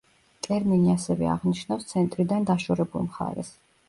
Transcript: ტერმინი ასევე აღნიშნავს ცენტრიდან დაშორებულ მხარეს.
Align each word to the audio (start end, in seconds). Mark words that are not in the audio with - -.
ტერმინი 0.45 0.87
ასევე 0.93 1.27
აღნიშნავს 1.33 1.85
ცენტრიდან 1.91 2.47
დაშორებულ 2.47 3.05
მხარეს. 3.09 3.53